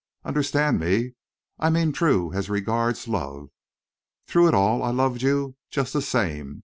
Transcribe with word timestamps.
Understand 0.25 0.79
me. 0.79 1.13
I 1.59 1.69
mean 1.69 1.91
true 1.91 2.33
as 2.33 2.49
regards 2.49 3.07
love. 3.07 3.49
Through 4.25 4.47
it 4.47 4.55
all 4.55 4.81
I 4.81 4.89
loved 4.89 5.21
you 5.21 5.57
just 5.69 5.93
the 5.93 6.01
same. 6.01 6.59